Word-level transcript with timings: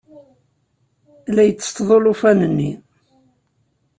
La 1.35 1.43
itteṭṭeḍ 1.45 1.89
ulufan-nni. 1.95 2.71